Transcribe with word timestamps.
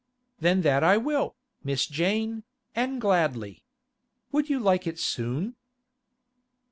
'Then 0.39 0.61
that 0.61 0.83
I 0.83 0.97
will, 0.97 1.35
Miss 1.63 1.85
Jane, 1.85 2.41
an' 2.73 2.97
gladly. 2.97 3.61
Would 4.31 4.49
you 4.49 4.59
like 4.59 4.87
it 4.87 4.97
soon? 4.97 5.55